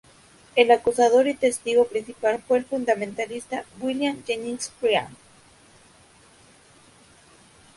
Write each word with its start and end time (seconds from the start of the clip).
El 0.55 0.71
acusador 0.71 1.27
y 1.27 1.35
testigo 1.35 1.85
principal 1.85 2.41
fue 2.47 2.57
el 2.57 2.65
fundamentalista 2.65 3.65
William 3.79 4.17
Jennings 4.25 4.71
Bryan. 4.81 5.15